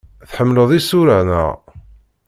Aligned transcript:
Tḥemmleḍ 0.29 0.69
isura, 0.79 1.19
naɣ? 1.27 1.49